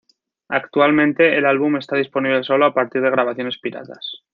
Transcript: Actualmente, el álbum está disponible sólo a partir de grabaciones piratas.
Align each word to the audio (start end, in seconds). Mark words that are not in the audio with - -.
Actualmente, 0.49 1.37
el 1.37 1.45
álbum 1.45 1.75
está 1.77 1.95
disponible 1.95 2.41
sólo 2.41 2.65
a 2.65 2.73
partir 2.73 3.03
de 3.03 3.11
grabaciones 3.11 3.59
piratas. 3.59 4.23